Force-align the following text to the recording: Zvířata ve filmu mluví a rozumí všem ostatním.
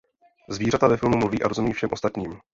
Zvířata 0.49 0.87
ve 0.87 0.97
filmu 0.97 1.17
mluví 1.17 1.43
a 1.43 1.47
rozumí 1.47 1.73
všem 1.73 1.89
ostatním. 1.93 2.39